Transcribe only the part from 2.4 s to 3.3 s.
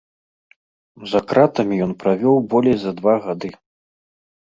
болей за два